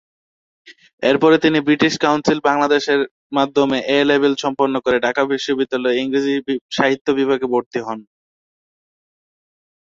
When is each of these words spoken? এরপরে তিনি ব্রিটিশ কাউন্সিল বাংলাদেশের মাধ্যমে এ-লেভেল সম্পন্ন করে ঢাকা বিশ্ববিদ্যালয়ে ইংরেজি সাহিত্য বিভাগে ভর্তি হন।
এরপরে 1.03 1.35
তিনি 1.39 1.59
ব্রিটিশ 1.61 1.93
কাউন্সিল 2.03 2.39
বাংলাদেশের 2.47 3.01
মাধ্যমে 3.37 3.77
এ-লেভেল 3.95 4.33
সম্পন্ন 4.43 4.75
করে 4.79 4.97
ঢাকা 5.05 5.21
বিশ্ববিদ্যালয়ে 5.31 5.99
ইংরেজি 6.01 6.33
সাহিত্য 6.75 7.07
বিভাগে 7.19 7.47
ভর্তি 7.53 7.79
হন। 7.81 7.99